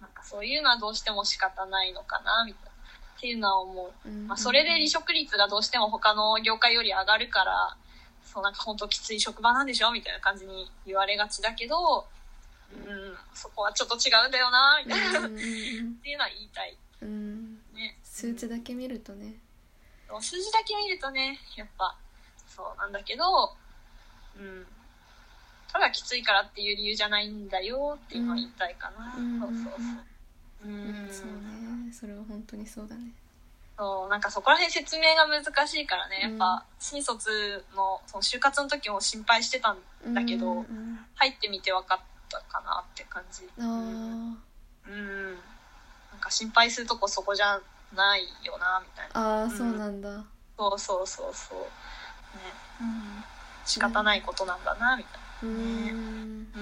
[0.00, 2.70] なんかそういうのはどうしても仕方ないのかなみたいな。
[3.16, 4.26] っていうのは思う、うん。
[4.28, 7.76] まあ、それで離職率がどうしても他の業界より上がるから
[8.22, 12.04] そうなんか本当きつい職場なんでしょみたいな感じに言われがちだけど、うん、
[13.34, 15.30] そこはちょっと違うんだよなみたいな、っ
[16.02, 16.76] ていうのは言いたい。
[17.02, 19.34] うんね数値だけ見るとね。
[20.20, 21.96] 数字だけ見るとねやっぱ
[22.48, 23.24] そうなんだけど
[24.38, 24.66] うん。
[25.72, 29.40] ただきついからっていう理由じゃないんだよっていうのは言いたいかな、うん。
[29.40, 30.68] そうそうそう。
[30.68, 31.06] ううん。
[31.06, 31.26] んそう
[31.86, 31.92] ね。
[31.92, 33.10] それは本当にそうだね。
[33.76, 40.64] そうなんかそこら辺説明が難しいからねやっうんぱ新卒のその就活の時も心配してたんだけど、
[41.16, 41.98] 入ってみて分かっ
[42.30, 43.48] たかなって感じ。
[43.58, 44.38] あうん
[44.86, 45.34] うん。
[45.34, 47.60] なんか心配するとこそこじゃ
[47.94, 49.20] ないよなみたいな。
[49.42, 50.24] ーあーそうなんだ。
[50.58, 51.58] そうそうそうそう。
[51.58, 51.64] ね。
[52.80, 53.24] うん。
[53.64, 56.52] 仕方ないことなんだなみたいうーん。
[56.52, 56.60] な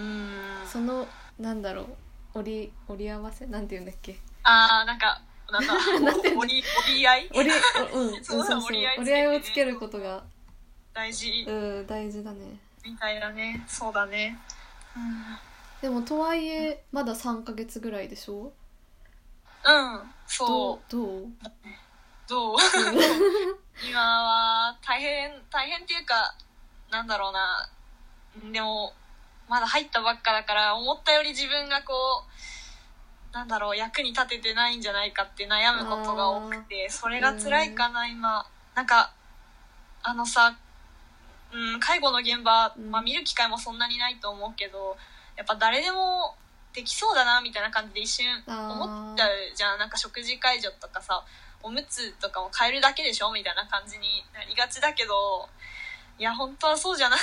[0.62, 0.66] うん。
[0.66, 1.06] その
[1.38, 1.96] なんだろう。
[2.38, 3.46] 折り折り合わせ？
[3.46, 4.18] なんて言うんだっけ？
[4.42, 5.74] ああなんかなんだ。
[6.36, 7.30] 折り折り合い？
[7.34, 7.54] 折り
[7.92, 8.18] おうん。
[8.24, 8.64] そうそうそう。
[8.70, 9.12] 折り合いつけてね。
[9.12, 10.24] 折り合いをつけることが
[10.92, 11.44] 大事。
[11.46, 12.58] うん大事だね。
[12.84, 13.64] みたいだね。
[13.68, 14.38] そうだね。
[14.96, 15.38] うん
[15.84, 18.54] でもとはいえまだ3ヶ月ぐらいでしょ？
[19.66, 20.90] うんどそう。
[20.90, 21.26] どう
[22.26, 22.56] どう？
[23.86, 26.34] 今は大変大変っていうか
[26.90, 27.68] なんだろうな。
[28.50, 28.94] でも
[29.46, 31.92] まだ入ったばっかだから思ったより自分がこ
[33.30, 38.46] うなんだろう役に立ててないんじゃないかって悩むことが多くてそれが辛いかな今。
[38.74, 39.12] なんか
[40.02, 40.56] あのさ、
[41.52, 42.90] うん、介護の現場、うん。
[42.90, 44.96] まあ、見る機会もそんなにないと思うけど
[45.36, 46.34] やっぱ誰でも
[46.72, 49.78] できそうだなみたいな感じで一瞬思っちゃうじゃん。
[49.78, 51.24] なんか食事介助とかさ
[51.62, 55.48] おむつとかも変えるだけでしょみたいな感じになりがちだけど
[56.18, 57.22] いや本当はそうじゃないっ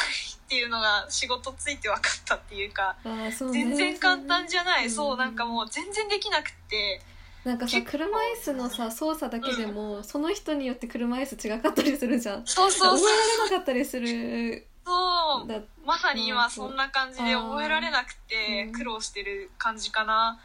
[0.49, 7.01] ていうのが仕事ついて分かったっていうかね全然簡単じゃない、うんそうなんかもう全然できなくて。
[7.43, 12.45] なんかさ車椅子のさ操作だけでも、その人によって車椅子違かったりするじゃん。
[12.45, 13.07] そうそうそう。
[13.07, 15.47] 覚えられなかったりするそう。
[15.47, 20.39] だまさに今そんな感じで覚えられなくあてー苦労してる感じかな。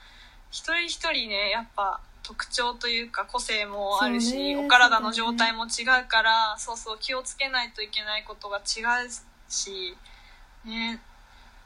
[0.51, 9.11] 一人一人ねやっぱ特徴というか個性もあるし、お体の状態も違うからそうそう気をつけないといけないことが違う
[9.49, 9.97] し
[10.65, 11.01] ね。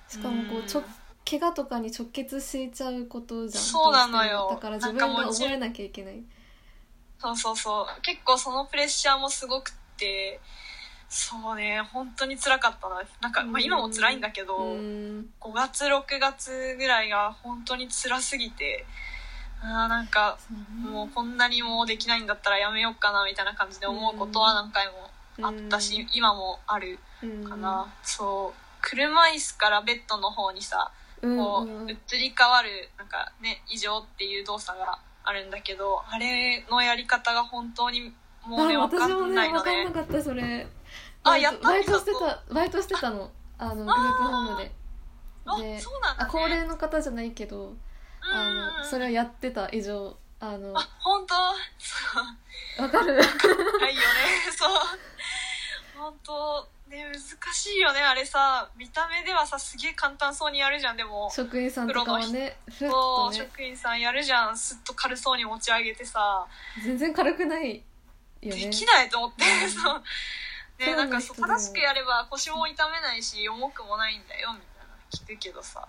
[0.08, 0.82] しかもこうちょ
[1.28, 3.64] 怪我とかに直結しちゃうことじゃん。
[3.64, 4.48] そうなのよ。
[4.50, 6.22] だから自分が覚えなきゃいけない。
[7.18, 8.02] そうそうそう。
[8.02, 10.40] 結構そのプレッシャーもすごくって
[11.12, 15.28] そうね本当に辛かったななんか、まあ、今も辛いんだけど、うん。
[15.40, 18.86] 5月6月ぐらいが本当に辛すぎて
[19.60, 20.38] あーなんか
[20.80, 25.10] もうこんなにもうできないんだったらやめようかなみたいな感じで思うことは何回も
[25.42, 27.44] あったし、今もあるうん。
[27.44, 30.92] かな、そう車椅子からベッドの方にさ
[31.22, 38.12] うんこううん移り変わるなんかね異常っていう動作があるんだけどあれのやり方が本当に
[38.46, 40.66] もうねあ分かんないのね分かんなねかったそれ
[41.22, 43.30] あやったバイトしてたバイトしてたの。
[43.58, 44.72] あのグループホームで。
[45.46, 47.76] あでそうなんだ、ね、あ高齢の方じゃないけどうん
[48.32, 51.34] あのそれをやってた以上あのあ本当？
[51.78, 51.96] そ
[52.80, 53.14] うわかる。
[53.16, 53.26] ないよね。
[54.56, 54.70] そう。
[55.98, 56.68] 本当？
[56.88, 58.68] ね難しいよねあれさ。
[58.76, 61.30] 見た目ではさすげえ簡単そうにやるじゃんでも。
[61.30, 63.38] 職員さんとかはねふっそとね。
[63.38, 64.56] う職員さんやるじゃん。
[64.56, 66.46] すっと軽そうに持ち上げてさ。
[66.82, 67.84] 全然軽くない
[68.40, 69.44] よでねきないと思って。
[69.44, 69.70] うん。
[69.70, 70.02] そう
[70.80, 75.86] プロねなんか正しくやれば腰も痛めないし重くもないんだよみたいな聞くけどさ。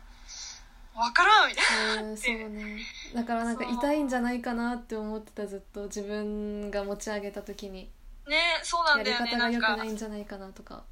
[0.93, 1.62] 分からんみた
[2.01, 2.80] いうんそうね。
[3.15, 5.84] だからなんか痛いんじゃないかなって思ってたずっと。
[5.84, 7.89] 自分が持ち上げた時に。
[8.25, 10.84] なねそうなやりんだよね方が良くないんじゃないかなとか。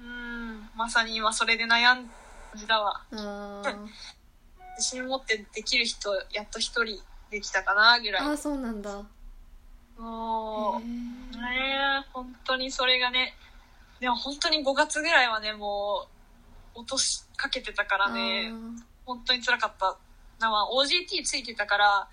[0.00, 2.10] ううんまさに今それで悩ん
[2.66, 3.04] だわ。
[4.78, 8.22] 自信持ってできる人やっと一人できたかなぐらい。
[8.22, 9.02] あーそうなんだ
[10.02, 10.80] もう。
[10.80, 13.34] ねえ本当にそれがね
[14.00, 16.06] でも本当に5月ぐらいはねも
[16.74, 18.52] う落としかけてたからね
[19.06, 19.96] 本当に辛かった
[20.40, 20.50] な。
[20.50, 22.08] まあ OGT ついてたから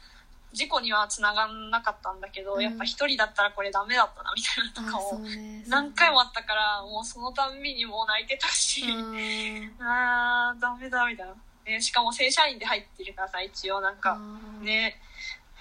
[0.52, 2.62] 事故にはつながんなかったんだけど、うん。
[2.62, 5.20] やっぱ一人だったらこれダメだったなみたいなとかを
[5.68, 9.72] 何回もあったからもうそのたんびにもう泣いてたし、うん。
[9.80, 11.34] あーダメだみたいな、
[11.66, 14.18] ね、しかも正社員で入ってるからさ一応なんか。
[14.62, 14.96] ね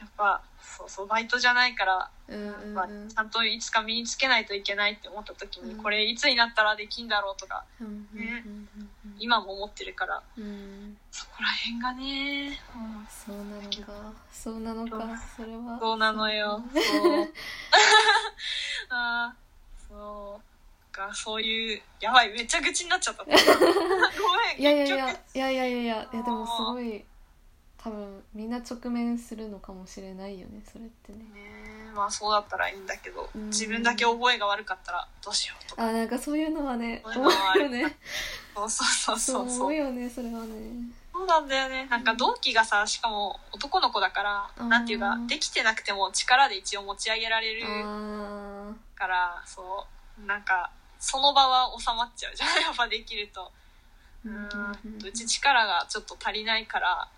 [0.00, 0.40] やっぱ
[0.78, 5.82] そうそうバイトじゃないからうんうんまあ、うんちゃんといつか身につけないといけないって思った時に、うん。
[5.82, 8.88] これいつになったらできんだろうとかうんうんうんうん。
[9.18, 10.96] 今も思ってるからうん。
[11.10, 14.12] そこら辺がね、うんそうなのか。
[14.30, 15.78] そうなのかそれは。
[15.80, 16.62] そうなのよ。
[16.72, 17.32] そう。
[18.90, 23.24] あーそうかそういうやばいめっちゃ愚痴になっちゃった。
[23.24, 23.40] ごめん
[24.60, 27.04] いやいやいやいやいやいやでもすごい
[27.82, 31.18] 多分みんな直面するのかもしれないよねそれってね。
[31.18, 31.24] ね
[31.94, 33.46] まあそうだったらいいんだけど、うん。
[33.46, 35.84] 自分だけ覚えが悪かったらどうしようとか。
[35.84, 37.62] あなんかそういうのはね思はある。
[37.62, 37.96] うよね。
[38.54, 39.46] そうそうそうそそう。
[39.46, 40.46] うそう思うよねそれはね。
[41.12, 41.86] そうなんだよね。
[41.88, 49.86] なんか同期がさしかも男の子だからあーなんていうかできてなくても力で一応持ち上げられるあからそ
[50.22, 50.26] う。
[50.26, 52.48] なんかその場は収まっちゃうじゃん。
[52.60, 53.52] やっぱできると。
[54.26, 54.30] ー
[54.84, 55.06] うん。
[55.06, 57.08] うち力がちょっと足りないから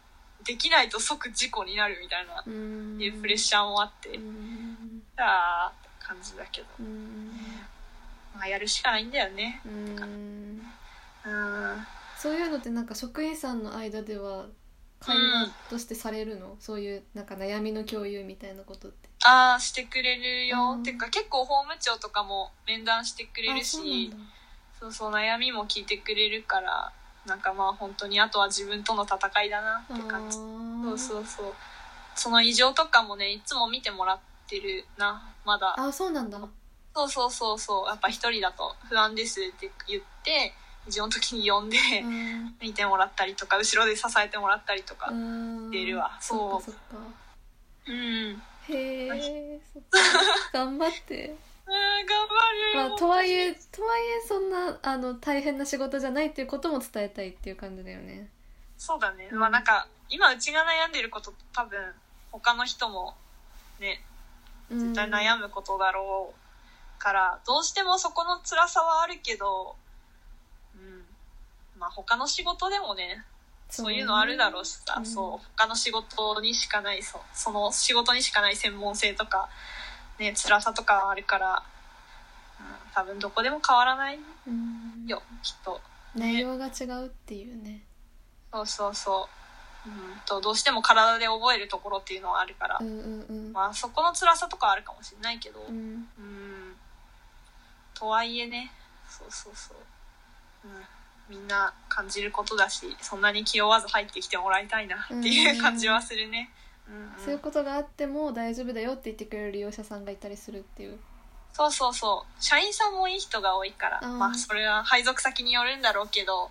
[0.44, 3.00] できないと即事故になるみたいなうん。
[3.00, 6.66] いうプレッシャーもあってうんあーって感じだけど。
[6.80, 7.30] うん。
[8.34, 9.60] まあやるしかないんだよね。
[9.64, 10.62] うん。
[11.24, 14.46] うんそういうのってなんか職員さんの間では
[15.00, 19.08] 会話としてされるの、そういうなんか悩みの共有みたいなことって。
[19.24, 24.12] ああしてくれるよ、うんてか結構法務長とかも面談してくれるし
[24.78, 26.92] そうそう悩みも聞いてくれるから
[27.26, 30.36] なんかまあ本当にあとは自分との戦いだなって感じ。
[30.36, 31.52] そうそうそう。
[32.14, 35.22] その異常とかもねいつも見てもらってるな。
[35.44, 35.74] まだ。
[35.78, 36.38] あそうなんだ。
[36.94, 37.86] そうそうそうそう。
[37.88, 40.52] やっぱ一人だと不安ですって言って
[40.88, 42.54] 異常の時に呼んでうん。
[42.60, 45.70] 見てもらったりとか後ろで支えてもらったりとかうん。
[45.70, 46.16] 出るわ。
[46.20, 46.62] そう。
[46.62, 46.80] そっか
[47.86, 48.42] うん。
[48.68, 49.60] へえ
[50.52, 51.34] 頑張って
[51.70, 58.28] 頑張るよ、まあとはいえとはいえそんなあの大変な仕事じゃないっていうことも伝えたいっていう感じだよね。
[58.76, 59.38] そうだね、うん。
[59.38, 61.78] まあなんか今うちが悩んでること多分
[62.32, 63.14] 他の人も
[63.80, 64.02] ね
[64.70, 69.76] 絶対悩むことだろうから、どうしてもそこの辛さはあるけど
[70.74, 71.04] うん。
[71.78, 73.24] まあ他の仕事でもね
[73.68, 75.06] そういうのあるだろうしさ、うん。
[75.06, 75.46] そう。
[75.56, 77.20] 他の仕事にしかないそう。
[77.32, 79.48] その仕事にしかない専門性とか
[80.20, 81.62] ね辛さとかあるから、
[82.60, 85.06] うん、多分どこでも変わらないうん。
[85.06, 85.80] よきっと。
[86.14, 87.82] 内容が違うっていうね。
[88.52, 89.28] そうそうそ
[89.86, 89.94] う、うん、
[90.26, 93.52] とどうしても体で覚えるところっていうのはあるから、うんうんうん。
[93.52, 95.76] まあそこの辛さとかはあるかもしれないけど、うん。
[95.76, 96.76] うん。
[97.94, 98.72] とはいえね。
[99.10, 99.76] そうそうそう、
[101.30, 106.59] うん、みんな感じることだしそんなに気負わず入ってきてもらいたいなっていう感じはするね、うんうん
[107.24, 110.98] そういうことがあっても大丈夫だよって言ってくれる利用者さんがいたりするっていう。
[111.52, 112.42] そうそうそう。
[112.42, 114.00] 社員さんもいい人が多いから。
[114.08, 116.50] まあそれは配属先によるんだろうけど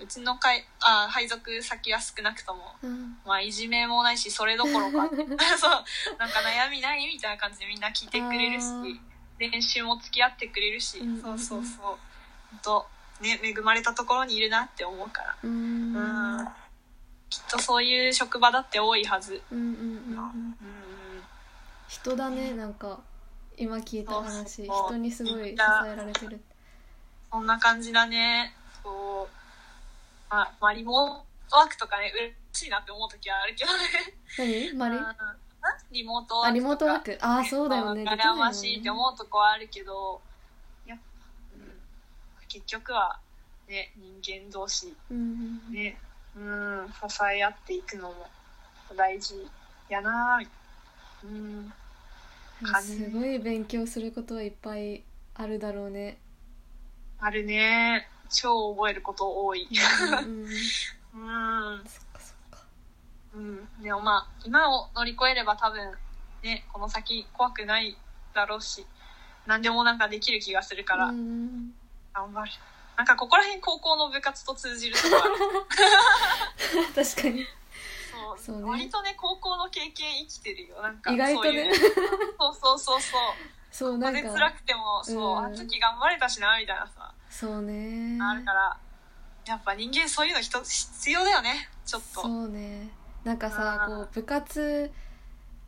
[0.00, 3.16] うちの会あ配属先は少なくともうん。
[3.24, 5.08] まあいじめもないしそれどころか。
[5.58, 5.70] そう。
[6.18, 8.66] なんか悩みないみたいな感じでみんな聞いてくれるし
[9.38, 11.22] 練習も付き合ってくれるし、うん。
[11.22, 11.84] そうそうそう。
[11.84, 11.98] 本
[12.62, 12.86] 当
[13.20, 15.36] ね恵まれたところにいるなって思うから。
[15.42, 15.96] うん。
[15.96, 16.48] うん
[17.30, 19.42] きっとそういう職場だって多いはず。
[19.50, 20.18] うんうんうんうん。
[20.18, 20.56] うん
[21.88, 23.00] 人だねなんか
[23.56, 24.64] 今聞いた話。
[24.64, 26.40] 人にすごい支えられてる。
[27.32, 28.54] そんな感じだね。
[28.82, 29.28] そう。
[30.30, 32.12] まあ、まあ、リモートワークとかね
[32.52, 34.72] 嬉しいなって思う時はあるけどね。
[34.72, 34.76] 何？
[34.76, 34.96] マリ？
[34.96, 35.04] うん。
[35.90, 37.18] リモートワークあリモートワーク。
[37.20, 38.04] ああそうだよね。
[38.04, 40.20] 羨ましいって思うとこはあるけど
[40.86, 41.78] いや、うん、
[42.48, 43.18] 結局は
[43.66, 44.94] ね人間同士。
[45.10, 45.72] うんうん。
[45.72, 45.98] ね
[46.38, 48.14] うん支え合っていくのも
[48.96, 49.34] 大事
[49.88, 50.40] やな。
[51.24, 51.72] うん。
[52.82, 55.02] すごい勉強することはいっぱい
[55.34, 56.18] あるだろうね。
[57.18, 58.08] あるね。
[58.30, 59.68] 超覚えること多い。
[60.24, 61.82] うんうんうん。
[61.86, 62.64] そっかそっか。
[63.34, 63.82] うん。
[63.82, 65.92] でもまあ今を乗り越えれば多分
[66.42, 67.96] ねこの先怖くない
[68.34, 68.86] だろうし
[69.46, 71.74] 何でもなんかできる気がするからうん。
[72.12, 72.50] 頑張る
[72.98, 77.46] なんかここら辺高校の部活と通じるとこある確かに。
[78.10, 78.68] そうそうね。
[78.68, 80.82] 割とね高校の経験生きてるよ。
[80.82, 81.50] なんか意外とね。
[81.50, 81.74] そういう。
[81.76, 83.00] そうそうそう
[83.70, 83.98] そう。
[84.00, 85.38] ここで辛くてもそう、うん。
[85.38, 87.14] あの時頑張れたしなみたいなさ。
[87.30, 88.18] そうね。
[88.20, 88.76] あるから
[89.46, 91.68] やっぱ人間そういうの人必要だよね。
[91.86, 92.22] ちょっと。
[92.22, 92.90] そうね。
[93.22, 93.96] なんかさうん。
[93.98, 94.90] こう部活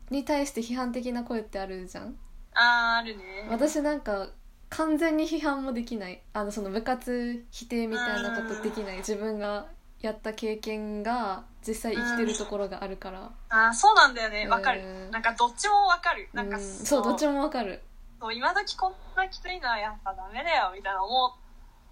[0.09, 2.13] に対して批判的な声ってあるじゃん？
[2.55, 3.47] あーあるね。
[3.49, 4.27] 私なんか
[4.71, 6.21] 完全に批判もできない。
[6.33, 8.97] あのその部活否定みたいなことできない。
[8.97, 9.67] 自分が
[10.01, 13.31] やった経験が実際生きてるところがあるから。
[13.49, 14.47] あーそうなんだよね。
[14.47, 14.81] わかる。
[14.81, 16.29] うんなんかどっちもわかる。
[16.33, 16.59] なんかう。
[16.59, 17.81] んそうどっちもわかる。
[18.21, 21.33] そう今時こんなきついのはやっぱダメだよみたいな思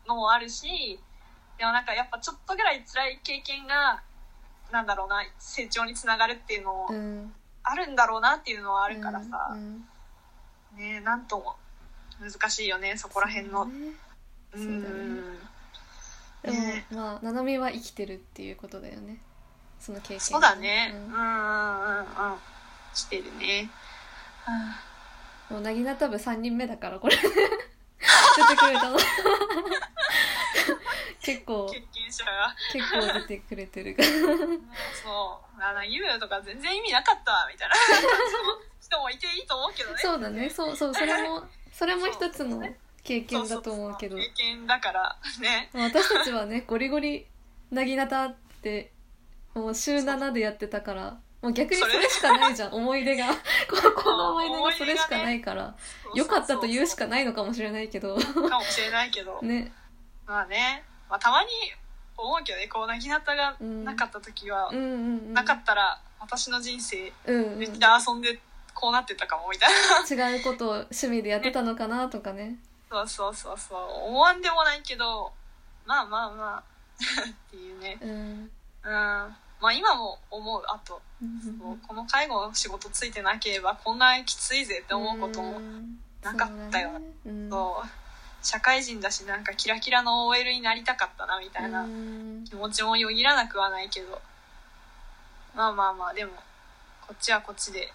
[0.05, 0.99] うのもあるし
[1.57, 4.03] でもなんかやっぱちょっとぐらい辛い経験が
[4.71, 7.33] なんだろうな成長につながるっていうのもうん。
[7.63, 9.49] あるんだろうなっていうのはあるからさ。
[9.51, 9.83] う、ん。
[10.77, 11.55] ねなんとも
[12.19, 13.69] 難しいよねそこら辺の。
[14.53, 15.39] そうん。
[16.41, 19.19] でもねまあななみは生きてるっていうことだよね。
[19.79, 20.91] その経験そうだね。
[20.93, 22.05] ううんんうんうんうん。
[22.93, 23.69] してるね。
[24.47, 24.89] うん
[25.49, 27.29] もうなぎなた部3人目だからこれ出て
[28.55, 28.99] くれたの。
[31.21, 32.55] 結構経験者が。
[32.71, 33.95] 結構出てくれてる。
[33.95, 35.61] か らそう。
[35.61, 37.75] あのユムとか全然意味なかったみたいな。
[38.81, 39.97] 人もいていいと思うけどね。
[39.97, 40.49] そうだね。
[40.49, 41.43] そうそうそれも
[41.79, 42.61] それも一つの
[43.03, 44.17] 経験だと思うけど。
[44.17, 45.17] 経験だから。
[45.39, 45.69] ね。
[45.73, 47.25] 私たちはね ゴリゴリ
[47.71, 48.91] なぎなたって
[49.53, 52.73] もう週7でやってたからもう逆にそれしかないじゃん。
[52.75, 53.27] 思い出が。
[53.33, 53.33] こ
[53.95, 55.73] この思い出がそれしかないから。
[56.13, 58.17] 良かったと言うしかないのかもしれないけど。
[58.17, 59.71] かもしれないけど、 ね。
[60.25, 61.49] まあね、まあ、たまに
[62.17, 62.67] 思うけどね。
[62.67, 67.59] こうなぎなたがなかった時は、うんなかったら私の人生うんうん。
[67.59, 68.37] めっちゃ遊んで
[68.79, 70.33] こうなってたかもみたいな。
[70.33, 72.57] 違うことを趣味でやってたのかなとかね。
[72.89, 74.07] そうそうそうそう。
[74.07, 75.31] 思わんでもないけど
[75.85, 76.63] まあまあまあ
[76.97, 77.97] っていうね。
[78.01, 78.09] うん。
[78.09, 78.49] うん。
[78.83, 81.01] まあ今も思うあと。
[81.43, 85.59] そうこの介護の仕事ついてなければこんなきついぜって思うことも
[86.21, 87.05] なかったよそうだね。
[87.25, 87.49] うん。
[87.49, 87.89] そう。
[88.41, 92.45] 社会人だしなんかキラキラの OL になりたかったなみたいなうん。
[92.45, 94.21] 気持ちもよぎらなくはないけど。
[95.53, 96.31] まあまあまあでも
[97.05, 97.91] こっちはこっちで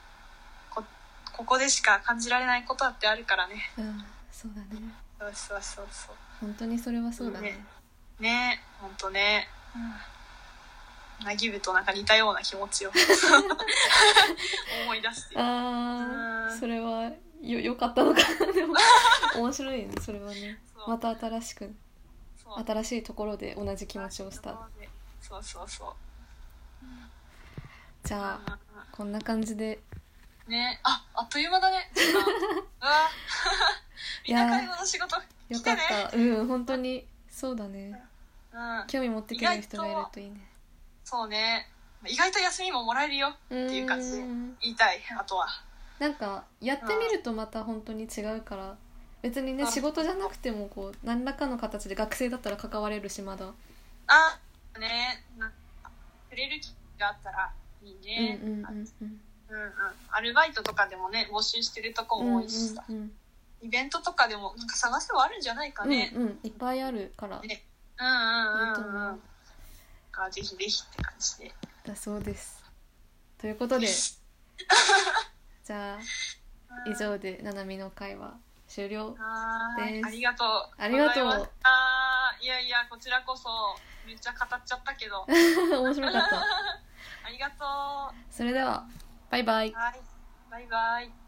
[1.37, 3.55] こここでしか感じられないことだってあるからね。
[3.77, 4.83] うんそうだね。
[5.19, 6.15] そうそうそうそう。
[6.41, 7.51] 本当にそれはそうだね。
[8.21, 8.31] ね。
[8.31, 9.49] ねほんとね。
[9.75, 11.27] うん。
[11.27, 12.91] なぎぶとなんか似たような気持ちを。
[14.85, 15.39] 思い出して。
[15.39, 16.59] ああうん。
[16.59, 17.11] それは
[17.43, 18.53] よよかったのかな。
[18.53, 18.75] でも
[19.37, 20.59] 面白いねそれはね。
[20.87, 21.75] また新しく
[22.67, 24.69] 新しいところで同じ気持ちをした。
[25.21, 25.93] そうそうそう。
[28.05, 28.59] じゃあ
[28.93, 29.81] こんな感じで
[30.49, 30.81] ね。
[30.83, 31.91] ああっという間だね。
[32.81, 33.09] うわ。
[34.27, 36.05] みんな介護の仕事よ来かてね。
[36.07, 37.07] ったうん本当に。
[37.29, 38.03] そうだね。
[38.53, 38.85] うん。
[38.87, 40.49] 興味持ってくれる人がいるといいね。
[41.05, 41.69] そうね。
[42.07, 44.19] 意外と休みももらえるよっていう感じで
[44.61, 45.49] 言いたいあとは。
[45.99, 48.77] なんかやってみるとまた本当に違うから。
[49.23, 49.71] 別にねうん。
[49.71, 53.47] 仕事じゃなくてもこう何らかの形で学生だったら関われるしまだ。
[54.07, 54.39] あ
[54.79, 55.25] ね。
[55.39, 55.51] な
[56.31, 59.21] 触れる機会があったらいいうんね、うんうんうん
[59.55, 59.73] うんうん。
[60.11, 63.13] アルバイトとかでもね募集してるとこも多いしさ、うんうん
[63.65, 66.39] イベントとかでもなんか探せばあるんじゃないかね、うんうん。
[66.43, 67.41] いっぱいあるから。
[67.41, 67.65] ね。
[67.99, 69.21] うんうんうんうん。
[70.13, 71.51] がぜひぜひって感じで。
[71.87, 72.63] だそうです。
[73.39, 73.87] ということで。
[75.65, 75.99] じゃあ
[76.87, 78.35] 以上でななみの会話
[78.69, 79.17] 終了
[79.79, 80.07] です。
[80.07, 80.49] ありがとう。
[80.77, 81.25] ありがとう。
[81.25, 82.39] ございました。
[82.43, 83.49] いやいやこちらこそ
[84.07, 85.25] めっちゃ語っちゃったけど。
[85.81, 86.37] 面白かった。
[87.25, 87.65] ありがと
[88.13, 88.15] う。
[88.31, 88.87] それでは
[89.35, 89.73] バイバイ。
[89.73, 90.01] はい。
[90.49, 91.24] バイバイ。